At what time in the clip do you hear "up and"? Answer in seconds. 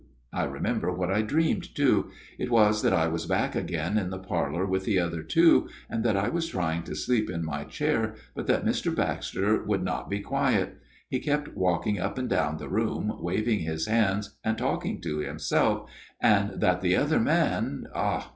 11.99-12.27